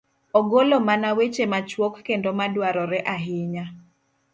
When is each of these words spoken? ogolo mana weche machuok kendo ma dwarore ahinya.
ogolo 0.39 0.75
mana 0.87 1.07
weche 1.17 1.45
machuok 1.53 1.95
kendo 2.07 2.29
ma 2.37 2.47
dwarore 2.53 2.99
ahinya. 3.15 3.65